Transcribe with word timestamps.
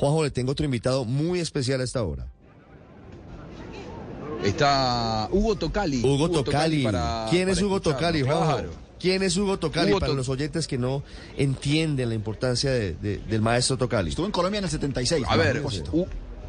Juanjo, 0.00 0.24
le 0.24 0.30
tengo 0.30 0.52
otro 0.52 0.64
invitado 0.64 1.04
muy 1.04 1.40
especial 1.40 1.82
a 1.82 1.84
esta 1.84 2.02
hora. 2.02 2.26
Está 4.42 5.28
Hugo 5.30 5.56
Tocali. 5.56 6.02
Hugo, 6.02 6.30
Tocali. 6.30 6.88
¿Quién 7.28 7.50
es 7.50 7.60
Hugo 7.60 7.82
Tocali, 7.82 8.22
Juanjo? 8.22 8.70
¿Quién 8.98 9.22
es 9.22 9.36
Hugo 9.36 9.58
Tocali? 9.58 9.92
para 9.92 10.14
los 10.14 10.30
oyentes 10.30 10.66
que 10.66 10.78
no 10.78 11.02
entienden 11.36 12.08
la 12.08 12.14
importancia 12.14 12.70
del 12.70 13.42
maestro 13.42 13.76
Tocali. 13.76 14.08
Estuvo 14.08 14.24
en 14.24 14.32
Colombia 14.32 14.58
en 14.58 14.64
el 14.64 14.70
76. 14.70 15.26
A 15.28 15.36
ver, 15.36 15.62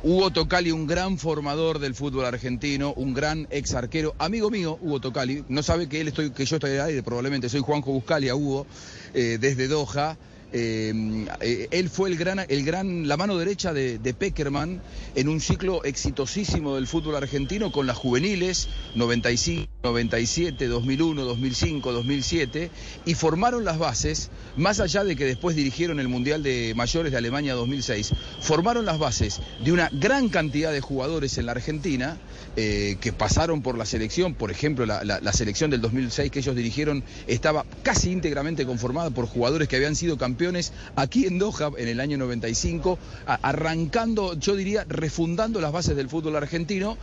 Hugo 0.04 0.32
Tocali, 0.32 0.72
un 0.72 0.88
gran 0.88 1.18
formador 1.18 1.80
del 1.80 1.94
fútbol 1.94 2.26
argentino, 2.26 2.94
un 2.96 3.14
gran 3.14 3.48
ex 3.52 3.74
arquero, 3.76 4.16
amigo 4.18 4.50
mío, 4.50 4.80
Hugo 4.82 5.02
Tocali, 5.02 5.44
no 5.50 5.62
sabe 5.62 5.90
que 5.90 6.02
él 6.02 6.08
estoy, 6.08 6.32
que 6.32 6.46
yo 6.46 6.56
estoy 6.56 6.72
al 6.72 6.88
aire, 6.88 7.04
probablemente 7.04 7.50
soy 7.50 7.60
Juanjo 7.60 7.92
Buscalia, 7.92 8.34
Hugo, 8.34 8.66
eh, 9.14 9.38
desde 9.40 9.68
Doha. 9.68 10.18
Eh, 10.54 11.26
eh, 11.40 11.68
él 11.72 11.90
fue 11.90 12.10
el 12.10 12.18
gran, 12.18 12.46
el 12.48 12.66
gran, 12.66 13.08
la 13.08 13.16
mano 13.16 13.38
derecha 13.38 13.74
de, 13.74 14.00
de, 14.00 14.14
Peckerman 14.14 14.82
en 15.16 15.30
un 15.30 15.40
ciclo 15.40 15.84
exitosísimo 15.86 16.76
del 16.76 16.88
fútbol 16.88 17.16
argentino 17.16 17.72
con 17.72 17.88
las 17.88 17.98
juveniles 17.98 18.68
95, 18.96 19.71
97, 19.84 20.68
2001, 20.68 21.24
2005, 21.24 21.92
2007 21.92 22.70
y 23.06 23.16
formaron 23.16 23.66
las 23.66 23.80
bases, 23.80 24.30
más 24.56 24.80
allá 24.80 25.04
de 25.04 25.16
que 25.16 25.26
después 25.26 25.56
dirigieron 25.56 26.00
el 26.00 26.08
Mundial 26.08 26.44
de 26.44 26.74
Mayores 26.76 27.12
de 27.12 27.18
Alemania 27.18 27.56
2006, 27.56 28.14
formaron 28.42 28.86
las 28.86 29.00
bases 29.00 29.42
de 29.64 29.72
una 29.72 29.90
gran 29.92 30.30
cantidad 30.30 30.72
de 30.72 30.82
jugadores 30.82 31.40
en 31.40 31.48
la 31.48 31.54
Argentina 31.54 32.18
eh, 32.58 32.98
que 33.02 33.12
pasaron 33.12 33.64
por 33.64 33.76
la 33.76 33.86
selección, 33.86 34.36
por 34.36 34.52
ejemplo, 34.52 34.86
la, 34.86 35.34
selección 35.34 35.72
del 35.72 35.82
2006 35.82 36.30
que 36.30 36.40
ellos 36.40 36.56
dirigieron 36.56 37.04
estaba 37.26 37.66
casi 37.82 38.12
íntegramente 38.12 38.68
conformada 38.68 39.10
por 39.10 39.26
jugadores 39.26 39.68
que 39.68 39.78
habían 39.78 39.96
sido 39.96 40.18
campeones 40.18 40.74
aquí 40.96 41.26
en 41.26 41.40
Doha 41.40 41.72
en 41.78 41.88
el 41.88 42.00
año 42.00 42.18
95, 42.18 43.00
arrancando, 43.26 44.38
yo 44.38 44.56
diría, 44.56 44.86
refundando 44.88 45.60
las 45.60 45.72
bases 45.72 45.96
del 45.96 46.10
fútbol 46.10 46.36
argentino. 46.36 46.98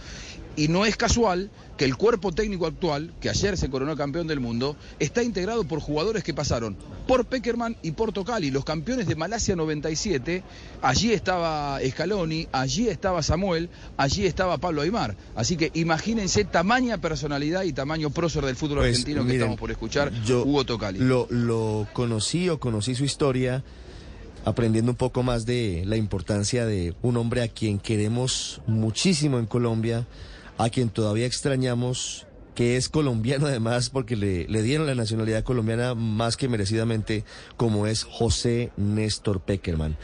Y 0.57 0.67
no 0.67 0.85
es 0.85 0.97
casual 0.97 1.51
que 1.77 1.85
el 1.85 1.97
cuerpo 1.97 2.33
técnico 2.33 2.67
actual, 2.69 3.13
que 3.21 3.29
ayer 3.29 3.57
se 3.57 3.71
coronó 3.71 3.97
campeón 3.97 4.27
del 4.27 4.41
mundo, 4.41 4.77
está 4.99 5.23
integrado 5.23 5.65
por 5.65 5.81
jugadores 5.81 6.25
que 6.25 6.35
pasaron 6.35 6.77
por 7.07 7.27
Peckerman 7.27 7.77
y 7.83 7.93
por 7.93 8.13
Tocali, 8.13 8.51
los 8.51 8.65
campeones 8.65 9.07
de 9.07 9.17
Malasia 9.17 9.57
97. 9.57 10.43
Allí 10.83 11.13
estaba 11.13 11.79
Scaloni, 11.87 12.49
allí 12.53 12.89
estaba 12.89 13.23
Samuel, 13.23 13.71
allí 13.97 14.27
estaba 14.27 14.59
Pablo 14.59 14.83
Aymar. 14.83 15.17
Así 15.35 15.57
que 15.57 15.71
imagínense 15.75 16.45
tamaña 16.45 16.99
personalidad 16.99 17.63
y 17.65 17.73
tamaño 17.73 18.11
prócer 18.11 18.45
del 18.45 18.57
fútbol 18.57 18.79
pues, 18.79 18.91
argentino 18.91 19.27
que 19.27 19.35
estamos 19.35 19.59
por 19.59 19.71
escuchar, 19.71 20.13
yo 20.25 20.45
Hugo 20.45 20.65
Tocali. 20.65 20.99
Lo, 20.99 21.27
lo 21.31 21.89
conocí 21.93 22.49
o 22.49 22.61
conocí 22.61 22.95
su 22.95 23.05
historia 23.05 23.65
aprendiendo 24.45 24.93
un 24.93 24.97
poco 24.97 25.23
más 25.23 25.47
de 25.47 25.83
la 25.87 25.97
importancia 25.97 26.65
de 26.65 26.95
un 27.03 27.17
hombre 27.17 27.43
a 27.43 27.49
quien 27.49 27.79
queremos 27.79 28.61
muchísimo 28.67 29.39
en 29.39 29.47
Colombia 29.47 30.07
a 30.59 30.71
quien 30.71 30.91
todavía 30.91 31.25
extrañamos, 31.25 32.27
que 32.59 32.77
es 32.77 32.89
colombiano 32.89 33.47
además, 33.47 33.89
porque 33.89 34.17
le, 34.17 34.63
dieron 34.63 34.89
la 34.89 34.97
nacionalidad 34.97 35.45
colombiana 35.45 35.95
más 35.95 36.37
que 36.37 36.49
merecidamente, 36.49 37.23
como 37.57 37.87
es 37.87 38.03
José 38.03 38.73
Néstor 38.77 39.43
Peckerman. 39.43 39.97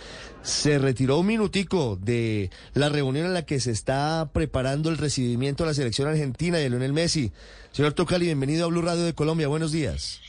Se 0.44 0.78
retiró 0.78 1.18
un 1.18 1.26
minutico 1.26 1.98
de 2.00 2.50
la 2.72 2.90
reunión 2.90 3.26
en 3.26 3.34
la 3.34 3.44
que 3.44 3.58
se 3.58 3.72
está 3.72 4.30
preparando 4.32 4.88
el 4.88 4.98
recibimiento 4.98 5.64
de 5.64 5.70
la 5.70 5.74
selección 5.74 6.06
argentina 6.06 6.58
de 6.58 6.70
Lionel 6.70 6.92
Messi. 6.92 7.32
Señor 7.72 7.92
Tocali, 7.94 8.26
bienvenido 8.26 8.66
a 8.66 8.68
Blue 8.68 8.82
Radio 8.82 9.02
de 9.02 9.14
Colombia. 9.14 9.48
Buenos 9.48 9.72
días. 9.72 10.20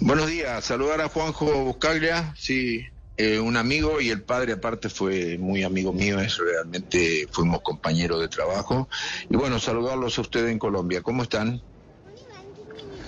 Buenos 0.00 0.26
días. 0.26 0.62
Saludar 0.62 1.00
a 1.00 1.08
Juanjo 1.08 1.64
Buscaglia. 1.64 2.34
Sí, 2.36 2.84
eh, 3.20 3.38
un 3.38 3.58
amigo 3.58 4.00
y 4.00 4.08
el 4.08 4.22
padre 4.22 4.54
aparte 4.54 4.88
fue 4.88 5.36
muy 5.36 5.62
amigo 5.62 5.92
mío, 5.92 6.18
es 6.20 6.38
realmente 6.38 7.28
fuimos 7.30 7.60
compañeros 7.60 8.18
de 8.18 8.28
trabajo. 8.28 8.88
Y 9.28 9.36
bueno, 9.36 9.58
saludarlos 9.60 10.16
a 10.16 10.22
ustedes 10.22 10.50
en 10.50 10.58
Colombia. 10.58 11.02
¿Cómo 11.02 11.22
están? 11.22 11.62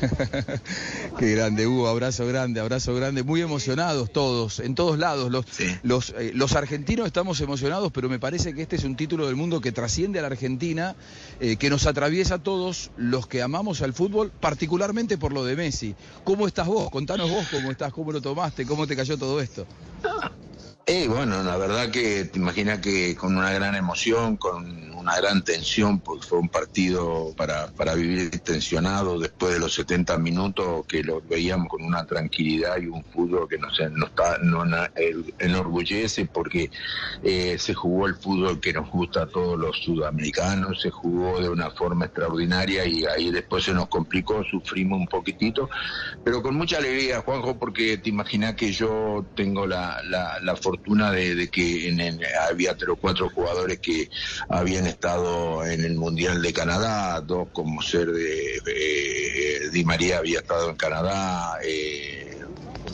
Qué 1.19 1.35
grande, 1.35 1.67
Hugo, 1.67 1.89
abrazo 1.89 2.27
grande, 2.27 2.61
abrazo 2.61 2.95
grande. 2.95 3.23
Muy 3.23 3.41
emocionados 3.41 4.13
todos, 4.13 4.61
en 4.61 4.75
todos 4.75 4.99
lados. 4.99 5.31
Los, 5.31 5.47
los, 5.83 6.11
eh, 6.19 6.33
los, 6.35 6.55
argentinos 6.55 7.07
estamos 7.07 7.41
emocionados, 7.41 7.93
pero 7.93 8.09
me 8.09 8.19
parece 8.19 8.55
que 8.55 8.63
este 8.63 8.77
es 8.77 8.85
un 8.85 8.97
título 8.97 9.27
del 9.27 9.37
mundo 9.37 9.61
que 9.61 9.73
trasciende 9.73 10.19
a 10.19 10.23
la 10.23 10.29
Argentina, 10.29 10.97
eh, 11.41 11.57
que 11.57 11.71
nos 11.71 11.87
atraviesa 11.87 12.37
a 12.37 12.39
todos 12.43 12.91
los 12.97 13.27
que 13.27 13.43
amamos 13.43 13.83
al 13.83 13.93
fútbol, 13.93 14.33
particularmente 14.41 15.19
por 15.19 15.33
lo 15.33 15.45
de 15.45 15.57
Messi. 15.57 15.95
¿Cómo 16.25 16.47
estás 16.47 16.67
vos? 16.67 16.91
Contanos 16.91 17.31
vos 17.31 17.47
cómo 17.51 17.71
estás, 17.71 17.93
cómo 17.93 18.13
lo 18.13 18.21
tomaste, 18.21 18.67
cómo 18.67 18.87
te 18.87 18.97
cayó 18.97 19.17
todo 19.17 19.41
esto. 19.41 19.67
Eh, 20.87 21.07
bueno, 21.09 21.43
la 21.45 21.57
verdad 21.57 21.91
que 21.91 22.25
te 22.25 22.39
imaginas 22.41 22.81
que 22.81 23.15
con 23.15 23.37
una 23.37 23.53
gran 23.53 23.77
emoción, 23.77 24.37
con 24.37 24.92
una 25.03 25.17
gran 25.17 25.43
tensión, 25.43 26.01
porque 26.01 26.27
fue 26.27 26.39
un 26.39 26.49
partido 26.49 27.35
para, 27.37 27.67
para 27.69 27.95
vivir 27.95 28.31
tensionado 28.41 29.19
después 29.19 29.53
de 29.55 29.61
los 29.61 29.75
70 29.75 30.17
minutos, 30.19 30.87
que 30.87 31.03
lo 31.03 31.21
veíamos 31.21 31.69
con 31.69 31.83
una 31.83 32.07
tranquilidad 32.07 32.79
y 32.81 32.87
un 32.87 33.05
fútbol 33.05 33.49
que 33.49 33.59
nos, 33.59 33.79
nos, 33.93 34.11
está, 34.11 34.39
nos 34.39 34.69
enorgullece 35.39 36.27
porque 36.27 36.71
eh, 37.23 37.57
se 37.59 37.75
jugó 37.75 38.07
el 38.07 38.15
fútbol 38.15 38.61
que 38.61 38.73
nos 38.73 38.91
gusta 38.91 39.23
a 39.23 39.27
todos 39.27 39.59
los 39.59 39.77
sudamericanos, 39.83 40.81
se 40.81 40.91
jugó 40.91 41.41
de 41.41 41.49
una 41.49 41.71
forma 41.71 42.07
extraordinaria 42.07 42.87
y 42.87 43.05
ahí 43.05 43.31
después 43.31 43.65
se 43.65 43.75
nos 43.75 43.89
complicó, 43.89 44.45
sufrimos 44.45 44.99
un 44.99 45.09
poquitito, 45.09 45.69
pero 46.25 46.43
con 46.43 46.55
mucha 46.55 46.79
alegría, 46.79 47.21
Juanjo, 47.21 47.59
porque 47.59 47.99
te 47.99 48.09
imaginas 48.09 48.55
que 48.55 48.73
yo 48.73 49.25
tengo 49.35 49.67
la, 49.67 50.01
la, 50.05 50.57
fortuna 50.57 51.11
de, 51.11 51.49
que 51.49 51.89
en 51.89 52.21
había 52.49 52.77
tres 52.77 52.91
o 52.91 52.97
cuatro 52.97 53.31
jugadores 53.31 53.79
que 53.81 54.09
habían 54.49 54.87
estado 54.93 55.67
en 55.67 55.85
el 55.85 55.95
Mundial 55.97 56.41
de 56.41 56.53
Canadá, 56.53 57.21
dos 57.21 57.49
como 57.53 57.83
ser 57.83 58.11
de, 58.13 59.71
Di 59.73 59.85
María 59.85 60.19
había 60.19 60.39
estado 60.41 60.71
en 60.71 60.77
Canadá, 60.77 61.59
eh, 61.65 62.22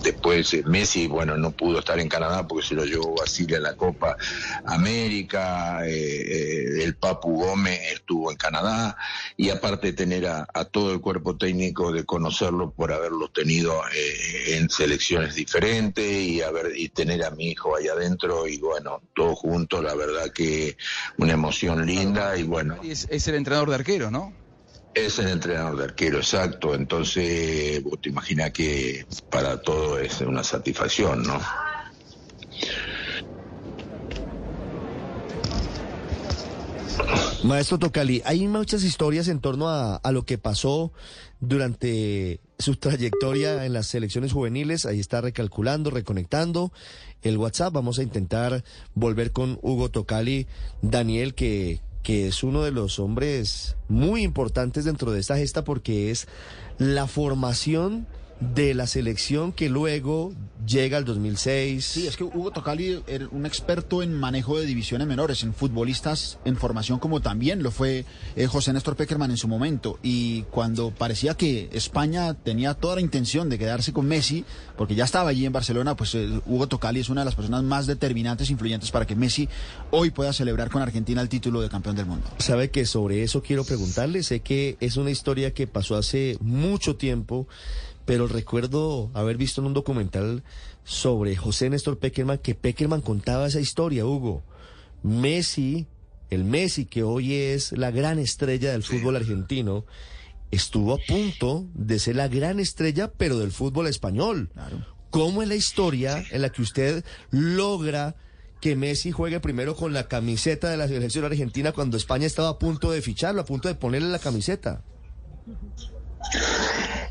Después 0.03 0.55
eh, 0.55 0.63
Messi, 0.65 1.07
bueno, 1.07 1.37
no 1.37 1.51
pudo 1.51 1.81
estar 1.81 1.99
en 1.99 2.09
Canadá 2.09 2.47
porque 2.47 2.67
se 2.67 2.75
lo 2.75 2.85
llevó 2.85 3.15
Basile 3.15 3.57
a 3.57 3.61
la 3.61 3.75
Copa 3.75 4.17
América, 4.65 5.87
eh, 5.87 5.91
eh, 5.91 6.85
el 6.85 6.97
Papu 6.97 7.35
Gómez 7.35 7.81
estuvo 7.93 8.31
en 8.31 8.37
Canadá 8.37 8.97
y 9.37 9.51
aparte 9.51 9.93
tener 9.93 10.27
a, 10.27 10.47
todo 10.71 10.93
el 10.93 11.01
cuerpo 11.01 11.37
técnico 11.37 11.93
de 11.93 12.05
conocerlo 12.05 12.71
por 12.71 12.93
haberlo 12.93 13.29
tenido 13.29 13.81
en 14.49 14.69
selecciones 14.69 15.35
diferentes 15.35 16.05
y, 16.05 16.43
haber, 16.43 16.77
y 16.77 16.89
tener 16.89 17.25
a 17.25 17.31
mi 17.31 17.51
hijo 17.51 17.77
ahí 17.77 17.89
adentro 17.89 18.47
y 18.47 18.59
bueno, 18.59 19.03
todo 19.15 19.35
junto, 19.35 19.83
la 19.83 19.95
verdad 19.95 20.31
que 20.33 20.77
una 21.17 21.33
emoción 21.33 21.87
linda 21.87 22.37
y 22.37 22.43
bueno. 22.43 22.77
es 22.83 23.29
el 23.29 23.35
entrenador 23.35 23.71
de 23.71 23.75
arquero, 23.77 24.11
¿no? 24.11 24.33
Es 24.95 25.19
el 25.19 25.29
entrenador 25.29 25.77
de 25.77 25.85
arquero, 25.85 26.19
exacto. 26.19 26.75
Entonces, 26.75 27.83
te 28.01 28.09
imaginas 28.09 28.51
que 28.53 29.07
para 29.31 29.61
todo 29.61 29.99
es 29.99 30.21
una 30.21 30.43
satisfacción, 30.43 31.23
¿no? 31.23 31.39
Maestro 37.45 37.79
Tocali, 37.79 38.21
hay 38.25 38.47
muchas 38.49 38.83
historias 38.83 39.29
en 39.29 39.41
torno 39.41 39.69
a, 39.69 39.97
a, 39.97 40.13
lo 40.13 40.25
que 40.25 40.39
pasó 40.39 40.93
durante 41.41 42.41
su 42.59 42.77
trayectoria 42.77 43.65
en 43.65 43.73
las 43.73 43.87
selecciones 43.87 44.33
juveniles. 44.33 44.85
Ahí 44.87 44.99
está 44.99 45.21
recalculando, 45.21 45.91
reconectando 45.91 46.73
el 47.23 47.39
WhatsApp. 47.39 47.73
Vamos 47.73 47.99
a 48.01 48.03
intentar 48.03 48.65
volver 48.95 49.31
con 49.31 49.59
Hugo 49.63 49.89
Tocali, 49.91 50.49
Daniel, 50.83 51.35
que, 51.35 51.81
que 52.03 52.29
es 52.29 52.43
uno 52.43 52.63
de 52.63 52.71
los 52.71 52.99
hombres 52.99 53.77
muy 53.89 54.23
importantes 54.23 54.85
dentro 54.85 55.13
de 55.13 55.21
esta 55.21 55.37
gesta 55.37 55.65
porque 55.65 56.11
es 56.11 56.27
la 56.79 57.07
formación 57.07 58.07
de 58.41 58.75
la 58.75 58.87
selección 58.87 59.53
que 59.53 59.69
luego 59.69 60.33
llega 60.67 60.99
al 60.99 61.05
2006. 61.05 61.85
Sí, 61.85 62.07
es 62.07 62.17
que 62.17 62.25
Hugo 62.25 62.51
Tocali 62.51 63.03
era 63.07 63.27
un 63.31 63.47
experto 63.47 64.03
en 64.03 64.13
manejo 64.13 64.59
de 64.59 64.67
divisiones 64.67 65.09
menores, 65.09 65.43
en 65.43 65.55
futbolistas 65.55 66.39
en 66.45 66.57
formación 66.57 66.99
como 66.99 67.21
también 67.21 67.63
lo 67.63 67.71
fue 67.71 68.05
eh, 68.37 68.47
José 68.47 68.73
Néstor 68.73 68.97
Peckerman 68.97 69.31
en 69.31 69.37
su 69.37 69.49
momento. 69.49 69.99
Y 70.03 70.43
cuando 70.51 70.91
parecía 70.91 71.35
que 71.35 71.69
España 71.73 72.35
tenía 72.35 72.75
toda 72.75 72.97
la 72.97 73.01
intención 73.01 73.49
de 73.49 73.59
quedarse 73.59 73.93
con 73.93 74.07
Messi, 74.07 74.45
porque 74.77 74.95
ya 74.95 75.05
estaba 75.05 75.31
allí 75.31 75.47
en 75.47 75.53
Barcelona, 75.53 75.97
pues 75.97 76.15
eh, 76.15 76.41
Hugo 76.47 76.69
Tocali 76.69 77.01
es 77.01 77.09
una 77.09 77.23
de 77.23 77.27
las 77.27 77.35
personas 77.35 77.63
más 77.63 77.87
determinantes, 77.87 78.51
e 78.51 78.53
influyentes 78.53 78.91
para 78.91 79.07
que 79.07 79.17
Messi 79.17 79.49
hoy 79.91 80.11
pueda 80.11 80.33
celebrar 80.33 80.71
con 80.71 80.83
Argentina 80.83 81.21
el 81.23 81.29
título 81.29 81.61
de 81.61 81.69
campeón 81.69 81.97
del 81.97 82.07
mundo. 82.07 82.27
Sabe 82.39 82.71
que 82.71 82.85
sobre 82.87 83.23
eso 83.23 83.43
quiero 83.43 83.65
preguntarle, 83.65 84.23
sé 84.23 84.41
que 84.41 84.77
es 84.81 84.97
una 84.97 85.11
historia 85.11 85.55
que 85.55 85.67
pasó 85.67 85.97
hace 85.97 86.37
mucho 86.41 86.97
tiempo 86.97 87.49
pero 88.09 88.27
recuerdo 88.27 89.11
haber 89.13 89.37
visto 89.37 89.61
en 89.61 89.67
un 89.67 89.75
documental 89.75 90.43
sobre 90.83 91.37
José 91.37 91.69
Néstor 91.69 91.99
Peckerman 91.99 92.39
que 92.39 92.55
Peckerman 92.55 93.03
contaba 93.03 93.47
esa 93.47 93.61
historia, 93.61 94.07
Hugo. 94.07 94.43
Messi, 95.03 95.87
el 96.31 96.45
Messi 96.45 96.87
que 96.87 97.03
hoy 97.03 97.35
es 97.35 97.73
la 97.73 97.91
gran 97.91 98.19
estrella 98.19 98.73
del 98.73 98.83
fútbol 98.83 99.17
argentino, 99.17 99.85
estuvo 100.51 100.95
a 100.95 100.99
punto 101.07 101.67
de 101.75 101.99
ser 101.99 102.17
la 102.17 102.29
gran 102.29 102.61
estrella, 102.61 103.13
pero 103.15 103.39
del 103.39 103.53
fútbol 103.53 103.87
español. 103.87 104.49
¿Cómo 105.11 105.43
es 105.43 105.49
la 105.49 105.57
historia 105.57 106.25
en 106.31 106.41
la 106.41 106.49
que 106.49 106.63
usted 106.63 107.05
logra 107.31 108.17
que 108.63 108.75
Messi 108.75 109.11
juegue 109.11 109.39
primero 109.41 109.77
con 109.77 109.93
la 109.93 110.09
camiseta 110.09 110.71
de 110.71 110.79
la 110.79 110.89
selección 110.89 111.27
argentina 111.27 111.73
cuando 111.73 111.99
España 111.99 112.27
estaba 112.27 112.49
a 112.49 112.59
punto 112.59 112.91
de 112.91 113.03
ficharlo, 113.03 113.43
a 113.43 113.45
punto 113.45 113.69
de 113.69 113.75
ponerle 113.75 114.09
la 114.09 114.19
camiseta? 114.19 114.83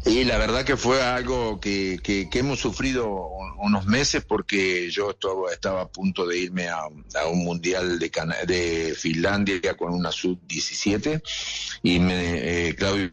Y 0.07 0.23
la 0.23 0.37
verdad 0.37 0.63
que 0.63 0.77
fue 0.77 1.01
algo 1.01 1.59
que, 1.59 1.99
que, 2.01 2.29
hemos 2.33 2.59
sufrido 2.59 3.29
unos 3.57 3.85
meses 3.87 4.23
porque 4.23 4.89
yo 4.89 5.11
estaba, 5.51 5.81
a 5.81 5.87
punto 5.89 6.25
de 6.25 6.37
irme 6.39 6.69
a, 6.69 6.87
un 7.29 7.43
mundial 7.43 7.99
de, 7.99 8.09
de 8.47 8.95
Finlandia 8.95 9.75
con 9.75 9.93
una 9.93 10.11
sub-17 10.11 11.21
y 11.83 11.99
me, 11.99 12.69
eh, 12.69 12.75
Claudio 12.75 13.11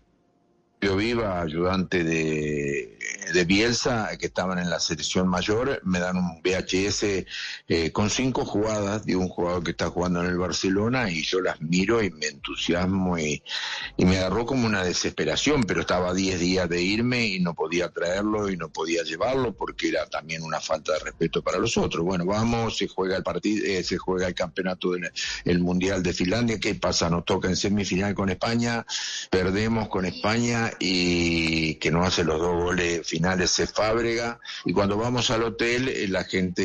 Viva, 0.97 1.41
ayudante 1.41 2.05
de, 2.05 2.97
de, 3.33 3.45
Bielsa, 3.45 4.17
que 4.19 4.27
estaban 4.27 4.59
en 4.59 4.71
la 4.71 4.81
selección 4.81 5.29
mayor, 5.29 5.81
me 5.85 6.01
dan 6.01 6.17
un 6.17 6.43
VHS 6.43 7.27
eh, 7.69 7.93
con 7.93 8.11
cinco 8.11 8.45
jugadas 8.45 9.05
de 9.05 9.17
un 9.17 9.29
jugador 9.29 9.63
que 9.63 9.73
está 9.73 9.91
jugando 9.91 10.23
en 10.23 10.31
el 10.31 10.39
Barcelona 10.39 11.11
y 11.11 11.23
yo 11.23 11.41
las 11.41 11.61
miro 11.61 12.03
y 12.03 12.11
me 12.11 12.27
entusiasmo 12.27 13.19
y, 13.19 13.43
y 13.97 14.05
me 14.05 14.19
agarró 14.19 14.47
como 14.47 14.67
una 14.67 14.83
desesperación, 14.83 15.65
pero 15.65 15.81
estaba 15.83 16.11
a 16.11 16.15
10 16.15 16.41
días 16.41 16.69
de 16.69 16.83
irme 16.83 17.27
y 17.27 17.41
no 17.41 17.55
podía 17.55 17.89
traerlo 17.91 18.51
y 18.51 18.57
no 18.57 18.69
podía 18.69 19.03
llevarlo 19.03 19.55
porque 19.55 19.89
era 19.89 20.07
también 20.07 20.43
una 20.43 20.61
falta 20.61 20.93
de 20.93 21.01
respeto 21.01 21.43
para 21.43 21.59
los 21.59 21.77
otros. 21.77 22.05
Bueno, 22.05 22.25
vamos, 22.25 22.77
se 22.77 22.89
juega 22.89 23.17
el 23.17 23.23
partido, 23.23 23.65
eh, 23.67 23.83
se 23.83 23.99
juega 23.99 24.27
el 24.27 24.35
campeonato 24.35 24.93
del 24.93 25.11
el 25.45 25.61
Mundial 25.61 26.03
de 26.03 26.13
Finlandia, 26.13 26.59
¿qué 26.59 26.75
pasa? 26.75 27.11
Nos 27.11 27.25
toca 27.25 27.49
en 27.49 27.57
semifinal 27.57 28.15
con 28.15 28.31
España, 28.31 28.87
perdemos 29.31 29.89
con 29.89 30.05
España 30.05 30.73
y 30.79 31.75
que 31.77 31.91
no 31.91 32.05
hace 32.05 32.25
los 32.25 32.41
dos 32.41 32.55
goles 32.63 33.07
finales 33.15 33.53
se 33.53 33.69
Fábrega. 33.69 34.41
Y 34.65 34.73
cuando 34.73 34.97
vamos 34.97 35.31
al 35.31 35.45
hotel, 35.45 35.89
eh, 35.89 36.09
la 36.09 36.25
gente 36.25 36.63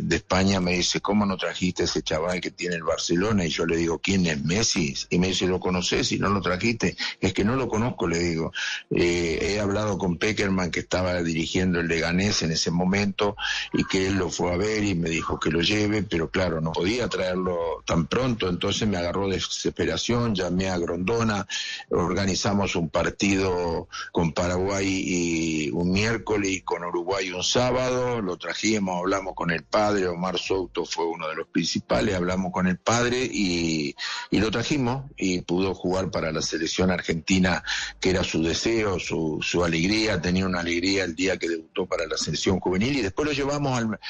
de 0.00 0.16
España 0.16 0.60
me 0.60 0.74
dice, 0.74 1.00
¿cómo 1.00 1.26
no 1.26 1.36
trajiste 1.36 1.84
ese 1.84 2.02
chaval 2.02 2.40
que 2.40 2.52
tiene 2.52 2.76
el 2.76 2.84
Barcelona? 2.84 3.44
Y 3.44 3.48
yo 3.48 3.66
le 3.66 3.76
digo, 3.76 3.98
¿quién 3.98 4.26
es 4.26 4.44
Messi? 4.44 4.94
Y 5.08 5.18
me 5.18 5.28
dice, 5.28 5.48
¿lo 5.48 5.58
conoces 5.58 6.12
y 6.12 6.20
no 6.20 6.28
lo 6.28 6.40
trajiste? 6.40 6.96
Es 7.20 7.32
que 7.32 7.44
no 7.44 7.56
lo 7.56 7.68
conozco, 7.68 8.06
le 8.06 8.20
digo. 8.20 8.52
Eh, 8.90 9.38
he 9.40 9.60
hablado 9.60 9.98
con 9.98 10.18
Peckerman, 10.18 10.70
que 10.70 10.80
estaba 10.80 11.20
dirigiendo 11.20 11.80
el 11.80 11.88
Leganés 11.88 12.42
en 12.42 12.52
ese 12.52 12.70
momento, 12.70 13.34
y 13.72 13.82
que 13.84 14.06
él 14.06 14.14
lo 14.14 14.30
fue 14.30 14.52
a 14.52 14.56
ver 14.56 14.84
y 14.84 14.94
me 14.94 15.10
dijo 15.10 15.40
que 15.40 15.50
lo 15.50 15.62
lleve, 15.62 16.04
pero 16.04 16.30
claro, 16.30 16.60
no 16.60 16.70
podía 16.70 17.08
traerlo 17.08 17.82
tan 17.84 18.06
pronto, 18.06 18.48
entonces 18.48 18.86
me 18.86 18.98
agarró 18.98 19.28
desesperación, 19.28 20.36
llamé 20.36 20.68
a 20.68 20.78
Grondona, 20.78 21.48
organizamos 21.90 22.76
un 22.76 22.88
partido 22.88 23.88
con 24.12 24.32
Paraguay 24.32 24.86
y 24.86 25.39
un 25.72 25.90
miércoles 25.92 26.62
con 26.64 26.84
Uruguay 26.84 27.30
un 27.30 27.42
sábado, 27.42 28.20
lo 28.20 28.36
trajimos, 28.36 28.98
hablamos 28.98 29.34
con 29.34 29.50
el 29.50 29.64
padre, 29.64 30.06
Omar 30.08 30.38
Souto 30.38 30.84
fue 30.84 31.06
uno 31.06 31.28
de 31.28 31.36
los 31.36 31.48
principales, 31.48 32.14
hablamos 32.14 32.52
con 32.52 32.66
el 32.66 32.78
padre 32.78 33.28
y, 33.30 33.94
y 34.30 34.38
lo 34.38 34.50
trajimos 34.50 35.04
y 35.16 35.40
pudo 35.42 35.74
jugar 35.74 36.10
para 36.10 36.32
la 36.32 36.42
selección 36.42 36.90
argentina, 36.90 37.62
que 38.00 38.10
era 38.10 38.24
su 38.24 38.42
deseo, 38.42 38.98
su, 38.98 39.38
su 39.42 39.64
alegría, 39.64 40.20
tenía 40.20 40.46
una 40.46 40.60
alegría 40.60 41.04
el 41.04 41.14
día 41.14 41.36
que 41.36 41.48
debutó 41.48 41.86
para 41.86 42.06
la 42.06 42.16
selección 42.16 42.60
juvenil 42.60 42.96
y 42.96 43.02
después 43.02 43.26
lo 43.26 43.32
llevamos 43.32 43.78
al, 43.78 44.00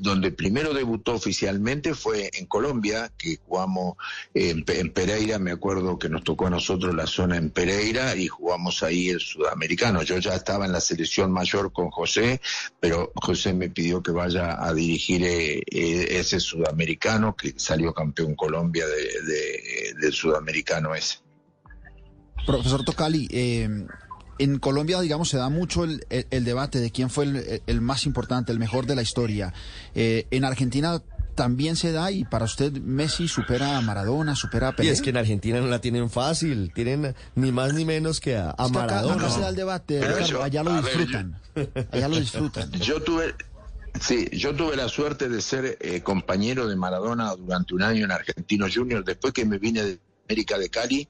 donde 0.00 0.30
primero 0.30 0.74
debutó 0.74 1.14
oficialmente 1.14 1.94
fue 1.94 2.30
en 2.34 2.46
Colombia, 2.46 3.10
que 3.16 3.38
jugamos 3.46 3.96
en, 4.34 4.64
en 4.68 4.92
Pereira, 4.92 5.38
me 5.38 5.52
acuerdo 5.52 5.98
que 5.98 6.08
nos 6.08 6.24
tocó 6.24 6.46
a 6.46 6.50
nosotros 6.50 6.94
la 6.94 7.06
zona 7.06 7.36
en 7.36 7.50
Pereira 7.50 8.14
y 8.16 8.28
jugamos 8.28 8.82
ahí 8.82 9.08
el 9.08 9.20
sudamericano. 9.20 10.02
Yo 10.02 10.18
ya 10.18 10.34
estaba 10.34 10.66
en 10.66 10.72
la 10.74 10.80
selección 10.80 11.32
mayor 11.32 11.72
con 11.72 11.90
José, 11.90 12.40
pero 12.80 13.12
José 13.14 13.54
me 13.54 13.70
pidió 13.70 14.02
que 14.02 14.10
vaya 14.10 14.62
a 14.62 14.74
dirigir 14.74 15.22
eh, 15.24 15.62
eh, 15.70 16.18
ese 16.18 16.40
sudamericano 16.40 17.36
que 17.36 17.54
salió 17.56 17.94
campeón 17.94 18.34
Colombia 18.34 18.84
de, 18.86 19.94
del 20.00 20.12
sudamericano 20.12 20.94
ese. 20.94 21.18
Profesor 22.44 22.84
Tocali, 22.84 23.28
eh, 23.30 23.68
en 24.38 24.58
Colombia, 24.58 25.00
digamos, 25.00 25.28
se 25.28 25.36
da 25.36 25.48
mucho 25.48 25.84
el, 25.84 26.44
debate 26.44 26.80
de 26.80 26.90
quién 26.90 27.08
fue 27.08 27.24
el, 27.66 27.80
más 27.80 28.04
importante, 28.04 28.50
el 28.50 28.58
mejor 28.58 28.84
de 28.84 28.96
la 28.96 29.02
historia. 29.02 29.54
en 29.94 30.44
Argentina 30.44 31.00
también 31.34 31.76
se 31.76 31.92
da 31.92 32.10
y 32.10 32.24
para 32.24 32.44
usted 32.44 32.72
Messi 32.72 33.28
supera 33.28 33.76
a 33.76 33.80
Maradona, 33.80 34.34
supera 34.34 34.68
a 34.68 34.72
Pelé. 34.76 34.88
Y 34.88 34.92
es 34.92 35.02
que 35.02 35.10
en 35.10 35.16
Argentina 35.16 35.60
no 35.60 35.66
la 35.66 35.80
tienen 35.80 36.10
fácil, 36.10 36.72
tienen 36.74 37.14
ni 37.34 37.52
más 37.52 37.74
ni 37.74 37.84
menos 37.84 38.20
que 38.20 38.36
a, 38.36 38.54
Maradona. 38.72 39.22
Acá, 39.22 39.30
se 39.30 39.40
da 39.40 39.48
el 39.48 39.56
debate, 39.56 40.00
allá 40.42 40.62
lo 40.62 40.80
disfrutan, 40.80 41.40
allá 41.90 42.08
lo 42.08 42.18
disfrutan. 42.18 42.70
Yo 42.72 43.02
tuve, 43.02 43.34
Sí, 44.00 44.28
yo 44.32 44.54
tuve 44.54 44.76
la 44.76 44.88
suerte 44.88 45.28
de 45.28 45.40
ser 45.40 45.78
eh, 45.80 46.02
compañero 46.02 46.66
de 46.66 46.74
Maradona 46.74 47.34
durante 47.36 47.74
un 47.74 47.82
año 47.82 48.04
en 48.04 48.10
Argentino 48.10 48.66
Junior, 48.72 49.04
después 49.04 49.32
que 49.32 49.44
me 49.44 49.58
vine 49.58 49.84
de 49.84 50.00
América 50.26 50.58
de 50.58 50.70
Cali, 50.70 51.08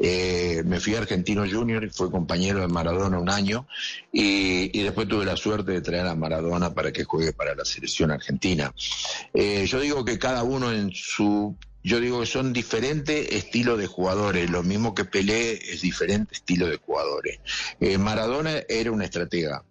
eh, 0.00 0.62
me 0.64 0.80
fui 0.80 0.94
a 0.94 0.98
Argentino 0.98 1.44
Junior 1.48 1.84
y 1.84 1.90
fue 1.90 2.10
compañero 2.10 2.60
de 2.60 2.68
Maradona 2.68 3.18
un 3.18 3.28
año 3.28 3.66
y, 4.12 4.82
después 4.82 5.08
tuve 5.08 5.24
la 5.24 5.36
suerte 5.36 5.72
de 5.72 5.80
traer 5.80 6.06
a 6.06 6.14
Maradona 6.14 6.72
para 6.72 6.92
que 6.92 7.04
juegue 7.04 7.32
para 7.32 7.54
la 7.54 7.64
selección 7.64 8.10
argentina. 8.10 8.72
Eh, 9.32 9.66
yo 9.66 9.80
digo 9.80 10.04
que 10.04 10.18
cada 10.18 10.42
uno 10.42 10.72
en 10.72 10.92
su 10.92 11.56
yo 11.82 12.00
digo 12.00 12.20
que 12.20 12.26
son 12.26 12.54
diferentes 12.54 13.30
estilos 13.30 13.78
de 13.78 13.86
jugadores, 13.86 14.48
lo 14.48 14.62
mismo 14.62 14.94
que 14.94 15.04
Pelé 15.04 15.52
es 15.52 15.82
diferente 15.82 16.34
estilo 16.34 16.66
de 16.66 16.78
jugadores. 16.78 17.40
Eh, 17.78 17.98
Maradona 17.98 18.62
era 18.70 18.90
una 18.90 19.04
estratega, 19.04 19.62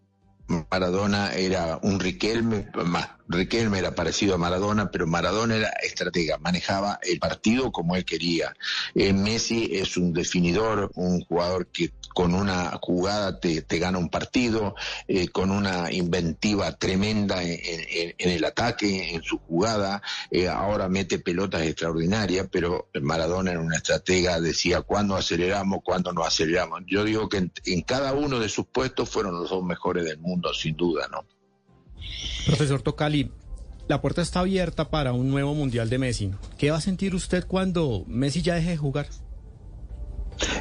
Maradona 0.48 1.34
era 1.34 1.80
un 1.82 2.00
Riquelme, 2.00 2.68
más 2.86 3.10
Riquelme 3.28 3.80
era 3.80 3.96
parecido 3.96 4.36
a 4.36 4.38
Maradona, 4.38 4.92
pero 4.92 5.08
Maradona 5.08 5.56
era 5.56 5.70
estratega, 5.82 6.38
manejaba 6.38 7.00
el 7.02 7.20
partido 7.20 7.72
como 7.72 7.96
él 7.96 8.04
quería. 8.04 8.54
Eh, 8.94 9.14
Messi 9.14 9.70
es 9.72 9.96
un 9.98 10.14
definidor, 10.14 10.92
un 10.96 11.22
jugador 11.22 11.68
que 11.68 11.92
con 12.14 12.34
una 12.34 12.78
jugada 12.82 13.40
te, 13.40 13.64
gana 13.80 13.98
un 13.98 14.10
partido, 14.10 14.76
eh, 15.08 15.28
con 15.30 15.52
una 15.52 15.92
inventiva 15.92 16.72
tremenda 16.78 17.44
en, 17.44 18.14
el 18.18 18.46
ataque, 18.46 19.14
en 19.14 19.24
su 19.24 19.40
jugada. 19.40 20.02
Eh, 20.32 20.48
ahora 20.48 20.90
mete 20.90 21.20
pelotas 21.20 21.64
extraordinarias, 21.64 22.48
pero 22.52 22.90
Maradona 23.02 23.52
era 23.52 23.60
una 23.60 23.78
estratega, 23.78 24.40
decía 24.40 24.82
cuándo 24.82 25.16
aceleramos, 25.16 25.80
cuándo 25.84 26.14
no 26.14 26.24
aceleramos. 26.24 26.82
Yo 26.88 27.04
digo 27.04 27.30
que 27.30 27.50
en 27.66 27.82
cada 27.82 28.14
uno 28.14 28.40
de 28.40 28.50
sus 28.50 28.66
puestos 28.66 29.10
fueron 29.10 29.36
los 29.36 29.50
dos 29.50 29.64
mejores 29.64 30.06
del 30.06 30.20
mundo, 30.20 30.54
sin 30.54 30.76
duda, 30.76 31.08
¿no? 31.12 31.26
Profesor 32.46 32.82
Tocali, 32.82 33.32
la 33.88 34.02
puerta 34.02 34.22
está 34.22 34.42
abierta 34.42 34.90
para 34.90 35.14
un 35.14 35.30
nuevo 35.30 35.54
Mundial 35.54 35.90
de 35.90 35.98
Messi. 35.98 36.32
¿Qué 36.58 36.72
va 36.72 36.78
a 36.78 36.82
sentir 36.82 37.16
usted 37.16 37.46
cuando 37.46 38.04
Messi 38.08 38.42
ya 38.42 38.56
deje 38.56 38.72
de 38.72 38.78
jugar? 38.78 39.08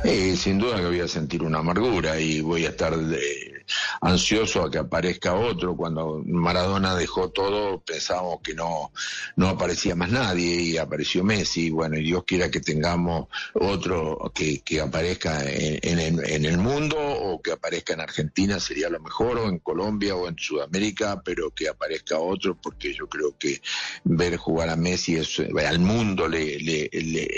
Eh, 0.05 0.37
sin 0.37 0.59
duda 0.59 0.77
que 0.77 0.87
voy 0.87 1.01
a 1.01 1.09
sentir 1.09 1.43
una 1.43 1.59
amargura 1.59 2.19
y 2.21 2.41
voy 2.41 2.67
a 2.67 2.71
estar 2.71 2.97
de, 2.97 3.52
ansioso 4.01 4.63
a 4.63 4.71
que 4.71 4.79
aparezca 4.79 5.35
otro. 5.35 5.77
Cuando 5.77 6.23
Maradona 6.25 6.95
dejó 6.95 7.31
todo, 7.31 7.81
pensábamos 7.81 8.41
que 8.43 8.55
no, 8.55 8.93
no 9.37 9.49
aparecía 9.49 9.95
más 9.95 10.11
nadie 10.11 10.63
y 10.63 10.77
apareció 10.77 11.25
Messi. 11.25 11.71
Bueno, 11.71 11.97
y 11.97 12.05
Dios 12.05 12.25
quiera 12.27 12.51
que 12.51 12.61
tengamos 12.61 13.29
otro 13.55 14.33
que, 14.35 14.61
que 14.61 14.81
aparezca 14.81 15.43
en, 15.45 15.99
en, 15.99 16.45
el 16.45 16.59
mundo 16.59 16.97
o 16.99 17.41
que 17.41 17.53
aparezca 17.53 17.95
en 17.95 18.01
Argentina 18.01 18.59
sería 18.61 18.89
lo 18.89 19.01
mejor, 19.01 19.39
o 19.39 19.49
en 19.49 19.59
Colombia 19.59 20.15
o 20.15 20.29
en 20.29 20.37
Sudamérica, 20.39 21.23
pero 21.25 21.51
que 21.51 21.69
aparezca 21.69 22.19
otro 22.19 22.57
porque 22.61 22.95
yo 22.95 23.09
creo 23.09 23.37
que 23.39 23.61
ver 24.05 24.37
jugar 24.37 24.69
a 24.69 24.77
Messi 24.77 25.17
es, 25.17 25.41
al 25.41 25.79
mundo 25.79 26.29
le, 26.29 26.59
le, 26.59 26.89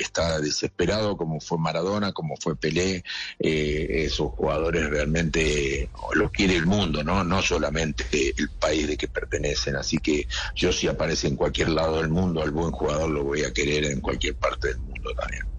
está 0.01 0.41
desesperado 0.41 1.17
como 1.17 1.41
fue 1.41 1.59
Maradona, 1.59 2.13
como 2.13 2.37
fue 2.37 2.57
Pelé, 2.57 3.05
eh, 3.39 4.05
esos 4.07 4.33
jugadores 4.33 4.89
realmente 4.91 5.91
los 6.15 6.31
quiere 6.31 6.57
el 6.57 6.67
mundo, 6.67 7.03
¿no? 7.03 7.25
No 7.25 7.43
solamente 7.43 8.05
el 8.37 8.49
país 8.51 8.87
de 8.87 8.97
que 8.97 9.09
pertenecen. 9.09 9.77
Así 9.77 9.99
que 9.99 10.27
yo 10.55 10.73
si 10.73 10.89
aparece 10.89 11.29
en 11.29 11.37
cualquier 11.37 11.71
lado 11.71 11.99
del 11.99 12.09
mundo, 12.09 12.43
al 12.43 12.51
buen 12.51 12.71
jugador 12.71 13.11
lo 13.11 13.25
voy 13.25 13.43
a 13.43 13.53
querer 13.53 13.85
en 13.85 14.01
cualquier 14.01 14.35
parte 14.37 14.69
del 14.69 14.79
mundo 14.79 15.11
también. 15.15 15.55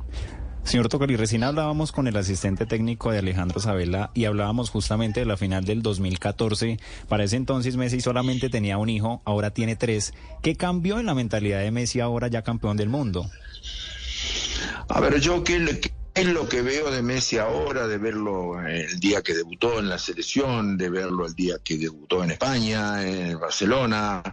Señor 0.65 0.89
Tocali, 0.89 1.15
recién 1.15 1.43
hablábamos 1.43 1.91
con 1.91 2.07
el 2.07 2.17
asistente 2.17 2.65
técnico 2.65 3.11
de 3.11 3.19
Alejandro 3.19 3.59
Sabela 3.59 4.09
y 4.15 4.25
hablábamos 4.25 4.71
justamente 4.71 5.19
de 5.19 5.27
la 5.27 5.37
final 5.37 5.63
del 5.63 5.83
2014. 5.83 6.79
Para 7.07 7.23
ese 7.23 7.35
entonces 7.35 7.77
Messi 7.77 8.01
solamente 8.01 8.49
tenía 8.49 8.79
un 8.79 8.89
hijo, 8.89 9.21
ahora 9.25 9.51
tiene 9.51 9.75
tres. 9.75 10.15
¿Qué 10.41 10.55
cambió 10.55 10.99
en 10.99 11.05
la 11.05 11.13
mentalidad 11.13 11.59
de 11.59 11.69
Messi 11.69 11.99
ahora 11.99 12.29
ya 12.29 12.41
campeón 12.41 12.77
del 12.77 12.89
mundo? 12.89 13.29
A 14.89 14.99
ver, 14.99 15.19
yo 15.19 15.43
que 15.43 15.59
es 16.15 16.27
lo 16.27 16.47
que 16.47 16.61
veo 16.61 16.89
de 16.91 17.01
Messi 17.01 17.37
ahora, 17.39 17.87
de 17.87 17.97
verlo 17.97 18.65
el 18.65 19.01
día 19.01 19.21
que 19.21 19.33
debutó 19.33 19.79
en 19.79 19.89
la 19.89 19.97
selección, 19.97 20.77
de 20.77 20.89
verlo 20.89 21.25
el 21.25 21.35
día 21.35 21.57
que 21.61 21.77
debutó 21.77 22.23
en 22.23 22.31
España, 22.31 23.05
en 23.05 23.37
Barcelona, 23.37 24.23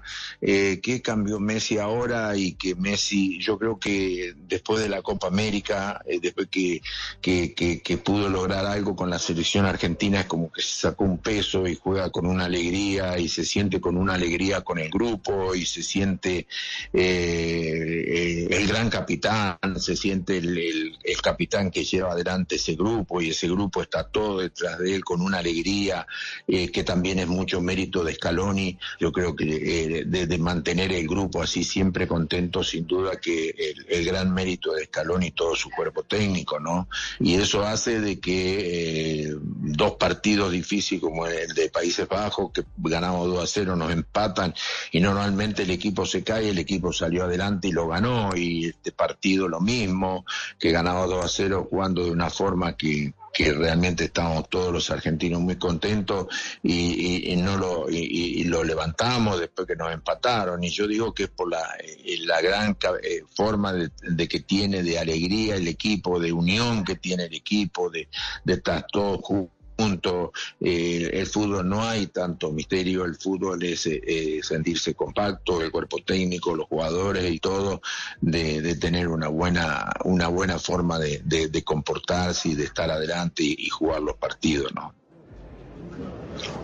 eh, 0.41 0.79
qué 0.81 1.03
cambió 1.03 1.41
Messi 1.41 1.79
ahora 1.79 2.37
y 2.37 2.53
que 2.53 2.77
Messi, 2.77 3.41
yo 3.41 3.59
creo 3.59 3.81
que 3.81 4.33
después 4.47 4.81
de 4.81 4.89
la 4.89 5.03
Copa 5.03 5.27
América, 5.27 6.01
eh, 6.07 6.21
después 6.23 6.47
que, 6.49 6.81
que, 7.21 7.99
pudo 7.99 8.29
lograr 8.29 8.65
algo 8.65 8.95
con 8.95 9.11
la 9.11 9.19
selección 9.19 9.67
argentina, 9.67 10.21
es 10.21 10.27
como 10.27 10.53
que 10.53 10.63
se 10.63 10.83
sacó 10.83 11.03
un 11.03 11.19
peso 11.19 11.67
y 11.67 11.75
juega 11.75 12.11
con 12.11 12.27
una 12.27 12.45
alegría 12.45 13.19
y 13.19 13.29
se 13.29 13.45
siente 13.45 13.81
con 13.81 13.97
una 13.97 14.15
alegría 14.15 14.61
con 14.61 14.79
el 14.79 14.89
grupo 14.89 15.53
y 15.57 15.67
se 15.67 15.83
siente 15.83 16.47
eh, 16.93 18.47
el 18.51 18.69
gran 18.69 18.89
capitán, 18.89 19.59
se 19.81 19.97
siente 19.97 20.39
el, 20.39 20.97
el 21.03 21.21
capitán 21.21 21.72
que 21.73 21.85
lleva 21.85 22.13
adelante 22.13 22.57
ese 22.57 22.75
grupo 22.75 23.21
y 23.21 23.31
ese 23.31 23.49
grupo 23.49 23.83
está 23.83 24.05
todo 24.05 24.39
detrás 24.39 24.79
de 24.79 24.95
él 24.95 25.05
con 25.05 25.21
una 25.21 25.39
alegría 25.39 26.07
eh, 26.47 26.71
que 26.71 26.85
también 26.85 27.19
es 27.19 27.27
mucho 27.27 27.61
mérito 27.61 28.05
de 28.05 28.15
Scaloni. 28.15 28.79
Yo 29.01 29.11
creo 29.11 29.35
que 29.35 30.01
eh, 30.01 30.05
de, 30.05 30.39
mantener 30.39 30.93
el 30.93 31.09
grupo 31.09 31.43
así 31.43 31.65
siempre 31.65 32.07
contento, 32.07 32.63
sin 32.63 32.87
duda 32.87 33.17
que 33.17 33.75
el, 33.89 34.05
gran 34.05 34.35
mérito 34.35 34.73
de 34.73 34.85
Scaloni 34.85 35.29
y 35.29 35.31
todo 35.31 35.55
su 35.55 35.71
cuerpo 35.71 36.03
técnico, 36.03 36.59
¿no? 36.59 36.89
Y 37.21 37.35
eso 37.35 37.65
hace 37.65 38.01
de 38.01 38.21
que 38.21 39.25
eh, 39.25 39.37
dos 39.41 39.93
partidos 39.93 40.53
difíciles 40.53 41.01
como 41.01 41.27
el 41.27 41.55
de 41.55 41.71
Países 41.71 42.09
Bajos, 42.09 42.53
que 42.53 42.65
ganamos 42.77 43.29
2 43.29 43.43
a 43.43 43.47
0, 43.47 43.77
nos 43.77 43.93
empatan 43.93 44.55
y 44.91 45.01
normalmente 45.01 45.63
el 45.63 45.71
equipo 45.71 46.05
se 46.05 46.23
cae, 46.23 46.51
el 46.51 46.59
equipo 46.59 46.93
salió 46.93 47.25
adelante 47.25 47.69
y 47.69 47.73
lo 47.73 47.89
ganó 47.89 48.37
y 48.37 48.67
este 48.67 48.93
partido 48.93 49.49
lo 49.49 49.61
mismo, 49.61 50.25
que 50.59 50.73
ganaba 50.73 51.07
2 51.07 51.25
a 51.25 51.29
0 51.29 51.62
jugando 51.65 52.05
de 52.05 52.11
una 52.11 52.31
forma 52.31 52.77
que, 52.77 53.15
realmente 53.35 54.05
estamos 54.05 54.49
todos 54.51 54.71
los 54.71 54.91
argentinos 54.91 55.41
muy 55.41 55.57
contentos 55.57 56.27
y, 56.63 57.35
no 57.39 57.57
lo 57.57 57.89
y, 57.89 58.45
lo 58.45 58.63
levantamos 58.63 59.41
después 59.41 59.67
que 59.67 59.75
nos 59.75 59.93
empataron. 59.93 60.63
Y 60.63 60.69
yo 60.69 60.87
digo 60.87 61.15
que 61.15 61.25
es 61.25 61.31
por 61.31 61.51
la, 61.51 61.63
eh, 61.83 62.19
la 62.27 62.43
gran 62.43 62.77
eh, 63.03 63.23
forma 63.35 63.73
de, 63.73 64.29
que 64.29 64.41
tiene 64.41 64.83
de 64.83 64.99
alegría 64.99 65.57
el 65.57 65.67
equipo 65.67 66.21
de 66.21 66.31
unión 66.31 66.85
que 66.85 66.97
tiene 66.97 67.25
el 67.25 67.35
equipo 67.35 67.89
de, 67.89 68.09
de 68.45 68.53
estar 68.53 68.87
todos 68.93 69.21
juntos 69.23 69.62
punto, 69.83 70.33
eh, 70.61 71.11
el 71.13 71.27
fútbol 71.27 71.69
no 71.69 71.83
hay 71.83 72.07
tanto 72.07 72.53
misterio, 72.53 73.05
el 73.05 73.17
fútbol 73.17 73.63
es 73.65 73.87
eh, 73.87 74.41
sentirse 74.43 74.95
compacto, 74.95 75.61
el 75.61 75.73
cuerpo 75.73 75.99
técnico, 76.05 76.55
los 76.55 76.67
jugadores 76.69 77.31
y 77.31 77.39
todo, 77.41 77.83
de, 78.21 78.77
tener 78.77 79.09
una 79.09 79.29
buena, 79.29 79.91
una 80.05 80.29
buena 80.29 80.59
forma 80.59 80.99
de, 80.99 81.63
comportarse 81.65 82.51
y 82.51 82.55
de 82.55 82.65
estar 82.65 82.91
adelante 82.91 83.43
y, 83.43 83.69
jugar 83.69 84.03
los 84.03 84.17
partidos, 84.17 84.73
¿no? 84.75 84.95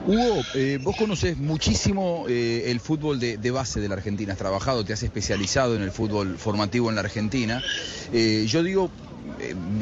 Hugo, 0.07 0.43
eh, 0.55 0.79
vos 0.81 0.97
conoces 0.97 1.37
muchísimo 1.37 2.25
el 2.29 2.81
fútbol 2.81 3.19
de, 3.19 3.51
base 3.51 3.81
de 3.81 3.89
la 3.89 3.95
Argentina, 3.95 4.33
has 4.33 4.39
trabajado, 4.39 4.85
te 4.85 4.93
has 4.93 5.03
especializado 5.03 5.77
en 5.77 5.83
el 5.83 5.91
fútbol 5.91 6.39
formativo 6.39 6.89
en 6.89 6.95
la 6.95 7.03
Argentina. 7.03 7.63
yo 8.13 8.63
digo, 8.63 8.91
eh, 8.91 9.08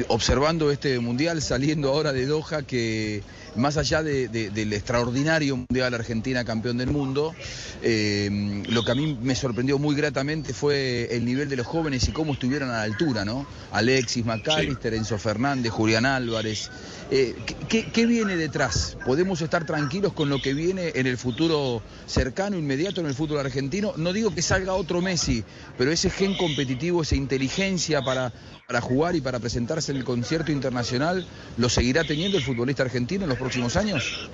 observando 0.07 0.71
este 0.71 0.99
mundial, 0.99 1.41
saliendo 1.41 1.89
ahora 1.89 2.13
de 2.13 2.25
Doha, 2.25 2.63
que 2.63 3.23
más 3.55 3.77
allá 3.77 4.03
del 4.03 4.73
extraordinario 4.73 5.57
Mundial 5.57 5.93
Argentina 5.93 6.45
campeón 6.45 6.77
del 6.77 6.89
mundo, 6.89 7.33
eh, 7.81 8.63
lo 8.69 8.83
que 8.83 8.91
a 8.91 8.95
mí 8.95 9.17
me 9.21 9.35
sorprendió 9.35 9.79
muy 9.79 9.95
gratamente 9.95 10.53
fue 10.53 11.07
el 11.11 11.25
nivel 11.25 11.49
de 11.49 11.55
los 11.55 11.65
jóvenes 11.65 12.07
y 12.07 12.11
cómo 12.11 12.33
estuvieron 12.33 12.69
a 12.69 12.73
la 12.73 12.83
altura, 12.83 13.25
¿no? 13.25 13.47
Alexis 13.71 14.25
McAllister, 14.25 14.93
Enzo 14.93 15.17
Fernández, 15.17 15.71
Julián 15.71 16.05
Álvarez. 16.05 16.69
Eh, 17.09 17.35
¿qué, 17.69 18.05
viene 18.05 18.35
detrás? 18.35 18.97
¿Podemos 19.05 19.41
estar 19.41 19.65
tranquilos 19.65 20.11
con 20.11 20.27
lo 20.27 20.41
que 20.41 20.53
viene 20.53 20.91
en 20.95 21.07
el 21.07 21.17
futuro 21.17 21.81
cercano, 22.05 22.57
inmediato 22.57 22.99
en 22.99 23.07
el 23.07 23.13
fútbol 23.13 23.39
argentino? 23.39 23.93
No 23.95 24.11
digo 24.11 24.35
que 24.35 24.41
salga 24.41 24.73
otro 24.73 25.01
Messi, 25.01 25.45
pero 25.77 25.91
ese 25.91 26.09
gen 26.09 26.35
competitivo, 26.35 27.03
esa 27.03 27.15
inteligencia 27.15 28.01
para, 28.01 28.33
para 28.67 28.81
jugar 28.81 29.15
y 29.15 29.21
para 29.21 29.39
presentarse 29.39 29.91
en 29.91 29.99
el 29.99 30.03
concierto 30.03 30.51
internacional, 30.51 31.25
¿lo 31.55 31.69
seguirá 31.69 32.03
teniendo 32.03 32.37
el 32.37 32.43
futbolista 32.43 32.83
argentino 32.83 33.23
en 33.23 33.29
los 33.29 33.37
próximos 33.37 33.77
años? 33.77 34.29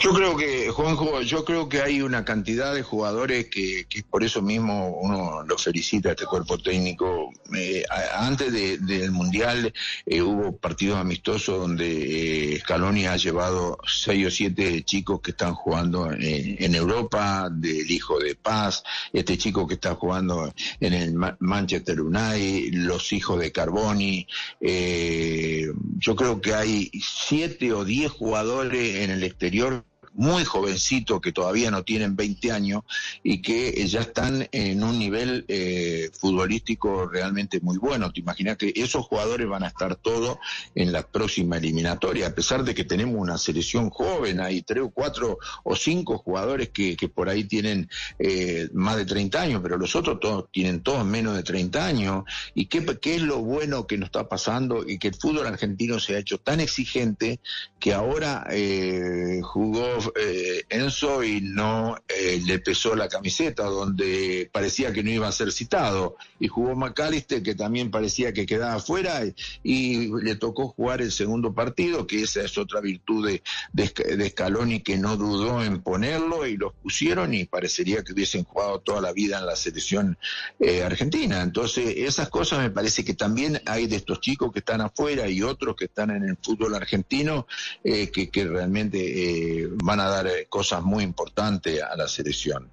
Yo 0.00 0.12
creo 0.12 0.36
que, 0.36 0.70
Juanjo, 0.70 1.22
yo 1.22 1.44
creo 1.44 1.68
que 1.68 1.80
hay 1.80 2.02
una 2.02 2.24
cantidad 2.24 2.74
de 2.74 2.82
jugadores 2.82 3.46
que, 3.46 3.86
por 4.10 4.24
eso 4.24 4.42
mismo 4.42 4.88
uno 5.00 5.42
lo 5.42 5.56
felicita 5.56 6.10
a 6.10 6.12
este 6.12 6.26
cuerpo 6.26 6.58
técnico. 6.58 7.30
Eh, 7.56 7.84
antes 8.16 8.52
del 8.52 9.10
Mundial 9.12 9.72
eh, 10.06 10.22
hubo 10.22 10.56
partidos 10.56 10.98
amistosos 10.98 11.58
donde 11.58 12.54
eh, 12.54 12.60
Scaloni 12.60 13.06
ha 13.06 13.16
llevado 13.16 13.78
seis 13.86 14.26
o 14.26 14.30
siete 14.30 14.82
chicos 14.84 15.20
que 15.20 15.30
están 15.30 15.54
jugando 15.54 16.10
en 16.12 16.74
Europa, 16.74 17.48
del 17.50 17.90
hijo 17.90 18.18
de 18.18 18.34
Paz, 18.34 18.82
este 19.12 19.38
chico 19.38 19.66
que 19.66 19.74
está 19.74 19.94
jugando 19.94 20.52
en 20.80 20.92
el 20.92 21.14
Manchester 21.38 22.00
United, 22.00 22.74
los 22.74 23.12
hijos 23.12 23.40
de 23.40 23.52
Carboni. 23.52 24.26
yo 24.60 26.16
creo 26.16 26.40
que 26.40 26.54
hay 26.54 26.90
siete 27.00 27.72
o 27.72 27.84
diez 27.84 28.10
jugadores 28.10 28.96
en 28.96 29.10
el 29.10 29.22
exterior 29.24 29.84
muy 30.14 30.44
jovencitos 30.44 31.20
que 31.20 31.32
todavía 31.32 31.70
no 31.70 31.82
tienen 31.82 32.16
20 32.16 32.52
años 32.52 32.82
y 33.22 33.42
que 33.42 33.86
ya 33.86 34.00
están 34.00 34.48
en 34.52 34.82
un 34.82 34.98
nivel 34.98 35.44
eh, 35.48 36.10
futbolístico 36.18 37.06
realmente 37.06 37.60
muy 37.60 37.78
bueno. 37.78 38.12
Te 38.12 38.20
imaginas 38.20 38.56
que 38.56 38.72
esos 38.76 39.04
jugadores 39.06 39.48
van 39.48 39.64
a 39.64 39.68
estar 39.68 39.96
todos 39.96 40.38
en 40.74 40.92
la 40.92 41.02
próxima 41.02 41.56
eliminatoria, 41.56 42.28
a 42.28 42.34
pesar 42.34 42.64
de 42.64 42.74
que 42.74 42.84
tenemos 42.84 43.16
una 43.16 43.38
selección 43.38 43.90
joven, 43.90 44.40
hay 44.40 44.62
tres 44.62 44.84
o 44.84 44.90
cuatro 44.90 45.38
o 45.64 45.76
cinco 45.76 46.18
jugadores 46.18 46.70
que, 46.70 46.96
que 46.96 47.08
por 47.08 47.28
ahí 47.28 47.44
tienen 47.44 47.88
eh, 48.18 48.68
más 48.72 48.96
de 48.96 49.04
30 49.04 49.40
años, 49.40 49.60
pero 49.62 49.76
los 49.76 49.96
otros 49.96 50.20
todos 50.20 50.46
tienen 50.50 50.82
todos 50.82 51.04
menos 51.04 51.36
de 51.36 51.42
30 51.42 51.84
años. 51.84 52.24
¿Y 52.54 52.66
qué, 52.66 52.84
qué 53.00 53.16
es 53.16 53.22
lo 53.22 53.40
bueno 53.40 53.86
que 53.86 53.98
nos 53.98 54.08
está 54.08 54.28
pasando 54.28 54.84
y 54.86 54.98
que 54.98 55.08
el 55.08 55.14
fútbol 55.14 55.46
argentino 55.46 55.98
se 55.98 56.14
ha 56.14 56.18
hecho 56.18 56.38
tan 56.38 56.60
exigente 56.60 57.40
que 57.80 57.92
ahora 57.92 58.46
eh, 58.50 59.40
jugó 59.42 60.03
eh, 60.16 60.64
Enzo 60.68 61.22
y 61.22 61.40
no 61.40 61.96
eh, 62.08 62.40
le 62.44 62.58
pesó 62.58 62.94
la 62.94 63.08
camiseta, 63.08 63.64
donde 63.64 64.48
parecía 64.52 64.92
que 64.92 65.02
no 65.02 65.10
iba 65.10 65.28
a 65.28 65.32
ser 65.32 65.52
citado. 65.52 66.16
Y 66.38 66.48
jugó 66.48 66.74
McAllister, 66.74 67.42
que 67.42 67.54
también 67.54 67.90
parecía 67.90 68.32
que 68.32 68.46
quedaba 68.46 68.78
fuera, 68.80 69.22
y, 69.62 70.10
le 70.22 70.36
tocó 70.36 70.68
jugar 70.68 71.02
el 71.02 71.12
segundo 71.12 71.54
partido, 71.54 72.06
que 72.06 72.22
esa 72.22 72.42
es 72.42 72.56
otra 72.58 72.80
virtud 72.80 73.26
de, 73.26 73.42
de, 73.72 74.30
Scaloni, 74.30 74.80
que 74.80 74.96
no 74.96 75.16
dudó 75.16 75.62
en 75.62 75.82
ponerlo, 75.82 76.46
y 76.46 76.56
los 76.56 76.72
pusieron, 76.74 77.34
y 77.34 77.44
parecería 77.44 78.02
que 78.02 78.12
hubiesen 78.12 78.44
jugado 78.44 78.80
toda 78.80 79.00
la 79.00 79.12
vida 79.12 79.38
en 79.38 79.46
la 79.46 79.56
selección 79.56 80.18
eh, 80.60 80.82
argentina. 80.82 81.42
Entonces, 81.42 81.94
esas 81.96 82.28
cosas 82.28 82.60
me 82.60 82.70
parece 82.70 83.04
que 83.04 83.14
también 83.14 83.60
hay 83.66 83.86
de 83.86 83.96
estos 83.96 84.20
chicos 84.20 84.52
que 84.52 84.60
están 84.60 84.80
afuera 84.80 85.28
y 85.28 85.42
otros 85.42 85.76
que 85.76 85.86
están 85.86 86.10
en 86.10 86.24
el 86.24 86.36
fútbol 86.42 86.74
argentino, 86.74 87.46
que, 87.82 88.30
que 88.30 88.44
realmente 88.44 89.68
van 89.82 89.93
van 89.96 90.06
a 90.06 90.10
dar 90.10 90.26
eh, 90.26 90.46
cosas 90.48 90.82
muy 90.82 91.04
importantes 91.04 91.80
a 91.82 91.96
la 91.96 92.08
selección. 92.08 92.68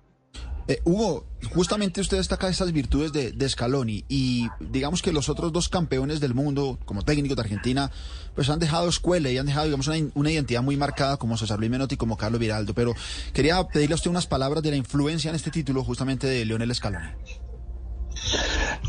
Eh, 0.68 0.80
Hugo, 0.86 1.26
justamente 1.54 2.02
usted 2.02 2.18
destaca 2.18 2.48
esas 2.48 2.72
virtudes 2.72 3.12
de, 3.12 3.32
de, 3.32 3.50
Scaloni 3.50 4.06
y 4.08 4.48
digamos 4.60 5.02
que 5.02 5.12
los 5.12 5.28
otros 5.28 5.52
dos 5.52 5.70
campeones 5.70 6.20
del 6.20 6.34
mundo 6.36 6.80
como 6.86 7.02
técnicos 7.04 7.36
de 7.36 7.42
Argentina 7.42 7.92
pues 8.36 8.48
han 8.50 8.60
dejado 8.60 8.88
escuela 8.88 9.30
y 9.30 9.38
han 9.38 9.48
dejado 9.48 9.66
digamos 9.66 9.88
una, 9.88 9.98
una 10.14 10.32
identidad 10.32 10.62
muy 10.62 10.78
marcada 10.78 11.18
como 11.18 11.36
César 11.36 11.58
Luis 11.60 11.72
Menotti 11.72 11.96
y 11.96 11.98
como 11.98 12.16
Carlos 12.16 12.40
Viraldo, 12.40 12.74
pero 12.74 12.94
quería 13.34 13.68
pedirle 13.68 13.94
a 13.94 13.96
usted 13.96 14.12
unas 14.12 14.28
palabras 14.28 14.64
de 14.64 14.72
la 14.72 14.78
influencia 14.78 15.30
en 15.30 15.36
este 15.36 15.52
título 15.52 15.84
justamente 15.84 16.28
de 16.28 16.46
Leonel 16.46 16.74
Scaloni. 16.74 17.10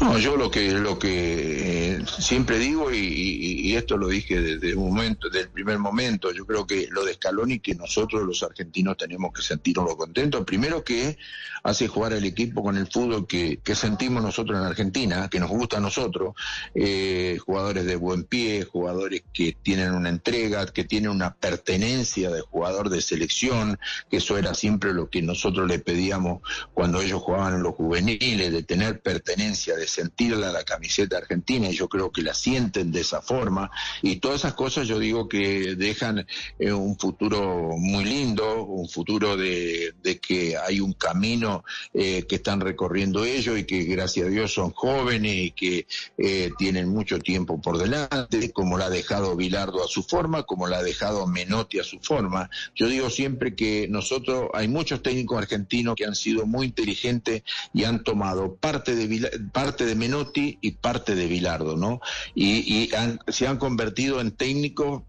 No, 0.00 0.18
yo 0.18 0.36
lo 0.36 0.50
que 0.50 0.72
lo 0.72 0.98
que 0.98 1.94
eh, 1.94 2.04
siempre 2.18 2.58
digo 2.58 2.92
y, 2.92 3.74
esto 3.76 3.96
lo 3.96 4.08
dije 4.08 4.40
desde 4.40 4.74
un 4.74 4.90
momento, 4.90 5.28
desde 5.28 5.46
el 5.46 5.50
primer 5.50 5.78
momento, 5.78 6.30
yo 6.32 6.44
creo 6.44 6.66
que 6.66 6.88
lo 6.90 7.04
de 7.04 7.14
Scaloni 7.14 7.58
que 7.60 7.74
nosotros 7.74 8.22
los 8.22 8.42
argentinos 8.42 8.98
tenemos 8.98 9.32
que 9.32 9.40
sentirnos 9.40 9.96
contentos. 9.96 10.44
Primero 10.44 10.84
que 10.84 11.16
hace 11.62 11.88
jugar 11.88 12.12
al 12.12 12.24
equipo 12.24 12.62
con 12.62 12.76
el 12.76 12.86
fútbol 12.86 13.26
que, 13.26 13.60
sentimos 13.74 14.22
nosotros 14.22 14.58
en 14.58 14.64
Argentina, 14.64 15.28
que 15.30 15.40
nos 15.40 15.48
gusta 15.48 15.78
a 15.78 15.80
nosotros, 15.80 16.34
eh, 16.74 17.38
jugadores 17.44 17.86
de 17.86 17.96
buen 17.96 18.24
pie, 18.24 18.64
jugadores 18.64 19.22
que 19.32 19.56
tienen 19.62 19.92
una 19.92 20.08
entrega, 20.08 20.66
que 20.66 20.84
tienen 20.84 21.10
una 21.10 21.34
pertenencia 21.34 22.30
de 22.30 22.40
jugador 22.42 22.90
de 22.90 23.00
selección, 23.00 23.78
que 24.10 24.18
eso 24.18 24.36
era 24.36 24.54
siempre 24.54 24.92
lo 24.92 25.08
que 25.08 25.22
nosotros 25.22 25.68
le 25.68 25.78
pedíamos 25.78 26.42
cuando 26.74 27.00
ellos 27.00 27.22
jugaban 27.22 27.54
en 27.54 27.62
los 27.62 27.74
juveniles, 27.74 28.52
de 28.52 28.62
tener 28.62 29.00
pertenencia 29.00 29.74
de 29.76 29.81
sentirla 29.86 30.52
la 30.52 30.64
camiseta 30.64 31.18
argentina 31.18 31.68
y 31.68 31.74
yo 31.74 31.88
creo 31.88 32.10
que 32.10 32.22
la 32.22 32.34
sienten 32.34 32.92
de 32.92 33.00
esa 33.00 33.22
forma 33.22 33.70
y 34.02 34.16
todas 34.16 34.40
esas 34.40 34.54
cosas 34.54 34.86
yo 34.88 34.98
digo 34.98 35.28
que 35.28 35.74
dejan 35.76 36.26
eh, 36.58 36.72
un 36.72 36.98
futuro 36.98 37.76
muy 37.76 38.04
lindo, 38.04 38.64
un 38.64 38.88
futuro 38.88 39.36
de, 39.36 39.94
que 40.20 40.56
hay 40.56 40.80
un 40.80 40.92
camino 40.92 41.64
eh, 41.94 42.24
que 42.28 42.36
están 42.36 42.60
recorriendo 42.60 43.24
ellos 43.24 43.58
y 43.58 43.64
que 43.64 43.84
gracias 43.84 44.26
a 44.26 44.30
Dios 44.30 44.52
son 44.52 44.70
jóvenes 44.72 45.34
y 45.34 45.50
que 45.52 45.86
eh, 46.18 46.50
tienen 46.58 46.88
mucho 46.88 47.18
tiempo 47.18 47.60
por 47.60 47.78
delante, 47.78 48.52
como 48.52 48.78
la 48.78 48.86
ha 48.86 48.90
dejado 48.90 49.36
Bilardo 49.36 49.84
a 49.84 49.88
su 49.88 50.02
forma, 50.02 50.44
como 50.44 50.66
la 50.66 50.78
ha 50.78 50.82
dejado 50.82 51.26
Menotti 51.26 51.78
a 51.78 51.84
su 51.84 51.98
forma. 52.00 52.50
Yo 52.74 52.86
digo 52.88 53.10
siempre 53.10 53.54
que 53.54 53.86
nosotros, 53.88 54.50
hay 54.54 54.68
muchos 54.68 55.02
técnicos 55.02 55.38
argentinos 55.38 55.94
que 55.96 56.04
han 56.04 56.14
sido 56.14 56.46
muy 56.46 56.66
inteligentes 56.66 57.42
y 57.72 57.84
han 57.84 58.02
tomado 58.04 58.56
parte 58.56 58.94
de, 58.94 59.30
parte 59.62 59.86
de 59.86 59.94
Menotti 59.94 60.58
y 60.60 60.72
parte 60.72 61.14
de 61.14 61.26
Bilardo, 61.26 61.76
¿no? 61.76 62.00
Y, 62.34 62.90
se 63.28 63.46
han 63.46 63.58
convertido 63.58 64.20
en 64.20 64.32
técnicos 64.32 65.02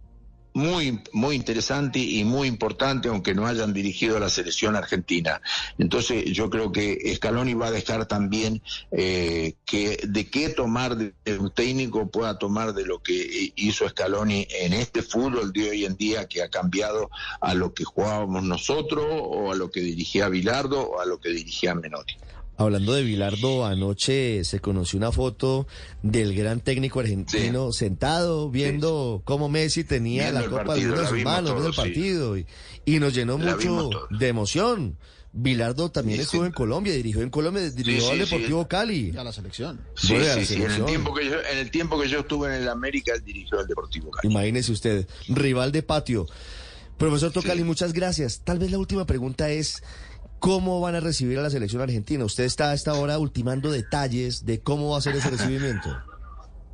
muy, 0.53 1.01
muy 1.11 1.35
interesante 1.35 1.97
y 1.97 2.23
muy 2.23 2.47
importante, 2.47 3.07
aunque 3.07 3.33
no 3.33 3.47
hayan 3.47 3.73
dirigido 3.73 4.19
la 4.19 4.29
selección 4.29 4.75
argentina. 4.75 5.41
Entonces, 5.79 6.25
yo 6.25 6.51
creo 6.51 6.71
que 6.71 7.15
Scaloni 7.15 7.55
va 7.55 7.67
a 7.67 7.71
dejar 7.71 8.05
también 8.05 8.61
eh, 8.91 9.55
que 9.65 9.97
de 10.07 10.29
qué 10.29 10.49
tomar 10.49 10.95
de, 10.95 11.13
un 11.39 11.49
técnico 11.49 12.11
pueda 12.11 12.37
tomar 12.37 12.75
de 12.75 12.85
lo 12.85 13.01
que 13.01 13.51
hizo 13.55 13.89
Scaloni 13.89 14.47
en 14.61 14.73
este 14.73 15.01
fútbol 15.01 15.51
de 15.51 15.71
hoy 15.71 15.85
en 15.85 15.97
día 15.97 16.27
que 16.27 16.43
ha 16.43 16.49
cambiado 16.49 17.09
a 17.41 17.55
lo 17.55 17.73
que 17.73 17.83
jugábamos 17.83 18.43
nosotros 18.43 19.05
o 19.09 19.51
a 19.51 19.55
lo 19.55 19.71
que 19.71 19.81
dirigía 19.81 20.29
Bilardo 20.29 20.81
o 20.81 20.99
a 21.01 21.05
lo 21.05 21.19
que 21.19 21.29
dirigía 21.29 21.73
Menotti. 21.73 22.17
Hablando 22.55 22.93
de 22.93 23.03
Bilardo, 23.03 23.65
anoche 23.65 24.43
se 24.43 24.59
conoció 24.59 24.97
una 24.97 25.11
foto 25.11 25.65
del 26.03 26.35
gran 26.35 26.59
técnico 26.59 26.99
argentino 26.99 27.71
sentado 27.71 28.49
viendo 28.51 29.23
cómo 29.25 29.49
Messi 29.49 29.83
tenía 29.83 30.31
la 30.31 30.45
Copa 30.45 30.75
Mundo 30.75 31.01
en 31.01 31.07
sus 31.07 31.23
manos, 31.23 31.51
viendo 31.51 31.69
el 31.69 31.75
partido, 31.75 32.37
y, 32.37 32.45
nos 32.99 33.13
llenó 33.13 33.37
mucho 33.37 33.89
de 34.11 34.27
emoción. 34.27 34.97
Bilardo 35.35 35.89
también 35.89 36.21
estuvo 36.21 36.45
en 36.45 36.51
Colombia, 36.51 36.93
dirigió 36.93 37.23
en 37.23 37.31
Colombia, 37.31 37.67
dirigió 37.71 38.11
al 38.11 38.19
Deportivo 38.19 38.67
Cali. 38.67 39.17
a 39.17 39.23
la 39.23 39.33
selección. 39.33 39.81
Sí, 39.95 40.15
sí, 40.45 40.61
En, 40.61 40.71
el 40.71 40.85
tiempo 40.85 41.11
que 41.11 41.25
yo, 41.25 41.37
en 41.51 41.57
el 41.57 41.71
tiempo 41.71 41.99
que 41.99 42.07
yo 42.07 42.19
estuve 42.19 42.49
en 42.49 42.61
el 42.61 42.69
América, 42.69 43.13
dirigió 43.17 43.59
al 43.59 43.65
Deportivo 43.65 44.11
Cali. 44.11 44.31
Imagínese 44.31 44.71
usted, 44.71 45.07
rival 45.27 45.71
de 45.71 45.81
patio. 45.81 46.27
Profesor 46.97 47.31
Tocali, 47.31 47.63
muchas 47.63 47.93
gracias. 47.93 48.41
Tal 48.43 48.59
vez 48.59 48.69
la 48.69 48.77
última 48.77 49.05
pregunta 49.05 49.49
es, 49.49 49.81
¿Cómo 50.43 50.81
van 50.81 50.93
a 50.93 50.99
recibir 50.99 51.39
a 51.39 51.41
la 51.41 51.49
selección 51.49 51.81
argentina? 51.81 52.25
Usted 52.25 52.43
está 52.43 52.71
a 52.71 52.73
esta 52.73 52.95
hora 52.95 53.17
ultimando 53.17 53.71
detalles 53.71 54.45
de 54.45 54.59
cómo 54.59 54.89
va 54.89 54.97
a 54.97 55.01
ser 55.01 55.15
ese 55.15 55.29
recibimiento. 55.29 55.89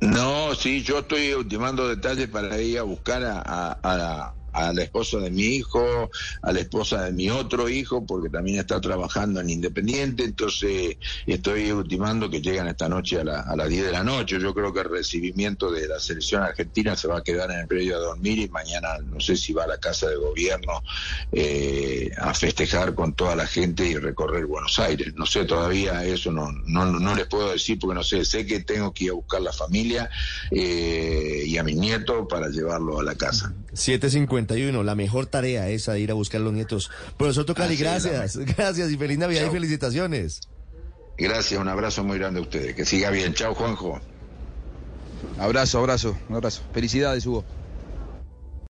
No, 0.02 0.54
sí, 0.54 0.82
yo 0.82 1.00
estoy 1.00 1.34
ultimando 1.34 1.86
detalles 1.86 2.26
para 2.30 2.58
ir 2.58 2.78
a 2.78 2.84
buscar 2.84 3.22
a, 3.22 3.38
a, 3.38 3.78
a 3.82 4.34
la 4.52 4.82
esposa 4.82 5.18
de 5.18 5.30
mi 5.30 5.42
hijo, 5.42 6.10
a 6.42 6.52
la 6.52 6.60
esposa 6.60 7.04
de 7.04 7.12
mi 7.12 7.30
otro 7.30 7.68
hijo, 7.68 8.04
porque 8.04 8.28
también 8.28 8.58
está 8.58 8.80
trabajando 8.80 9.40
en 9.40 9.50
Independiente, 9.50 10.24
entonces 10.24 10.96
estoy 11.26 11.70
ultimando 11.72 12.30
que 12.30 12.40
llegan 12.40 12.68
esta 12.68 12.88
noche 12.88 13.20
a, 13.20 13.24
las 13.24 13.68
10 13.68 13.86
de 13.86 13.92
la 13.92 14.04
noche. 14.04 14.38
Yo 14.40 14.54
creo 14.54 14.72
que 14.72 14.80
el 14.80 14.90
recibimiento 14.90 15.70
de 15.70 15.88
la 15.88 15.98
selección 15.98 16.42
argentina 16.42 16.96
se 16.96 17.08
va 17.08 17.18
a 17.18 17.22
quedar 17.22 17.50
en 17.50 17.60
el 17.60 17.66
predio 17.66 17.96
a 17.96 18.00
dormir 18.00 18.38
y 18.38 18.48
mañana 18.48 18.98
no 19.04 19.20
sé 19.20 19.36
si 19.36 19.52
va 19.52 19.64
a 19.64 19.66
la 19.66 19.78
casa 19.78 20.08
de 20.08 20.16
gobierno 20.16 20.82
eh, 21.32 22.10
a 22.18 22.34
festejar 22.34 22.94
con 22.94 23.14
toda 23.14 23.34
la 23.36 23.46
gente 23.46 23.86
y 23.86 23.96
recorrer 23.96 24.46
Buenos 24.46 24.78
Aires. 24.78 25.14
No 25.14 25.26
sé 25.26 25.44
todavía 25.44 26.04
eso, 26.04 26.32
no, 26.32 26.50
no, 26.66 26.86
no 26.86 27.14
les 27.14 27.26
puedo 27.26 27.52
decir 27.52 27.78
porque 27.78 27.94
no 27.94 28.02
sé, 28.02 28.24
sé 28.24 28.46
que 28.46 28.60
tengo 28.60 28.92
que 28.92 29.04
ir 29.04 29.10
a 29.10 29.14
buscar 29.14 29.40
la 29.40 29.52
familia 29.52 30.10
eh, 30.50 31.44
y 31.46 31.56
a 31.58 31.62
mi 31.62 31.74
nieto 31.74 32.26
para 32.28 32.48
llevarlo 32.48 33.00
a 33.00 33.02
la 33.02 33.14
casa. 33.14 33.52
751, 34.46 34.82
la 34.82 34.94
mejor 34.94 35.26
tarea 35.26 35.68
esa 35.68 35.92
de 35.92 36.00
ir 36.00 36.10
a 36.10 36.14
buscar 36.14 36.40
a 36.40 36.44
los 36.44 36.52
nietos. 36.52 36.90
Profesor 37.16 37.44
Tocali, 37.44 37.76
gracias, 37.76 38.36
gracias 38.36 38.90
y 38.90 38.96
feliz 38.96 39.18
Navidad 39.18 39.46
y 39.46 39.50
felicitaciones. 39.50 40.40
Gracias, 41.18 41.60
un 41.60 41.68
abrazo 41.68 42.02
muy 42.02 42.18
grande 42.18 42.40
a 42.40 42.42
ustedes. 42.42 42.74
Que 42.74 42.84
siga 42.84 43.10
bien. 43.10 43.34
Chao, 43.34 43.54
Juanjo. 43.54 44.00
Abrazo, 45.38 45.78
abrazo, 45.78 46.16
un 46.28 46.36
abrazo. 46.36 46.62
Felicidades, 46.72 47.26
Hugo. 47.26 47.44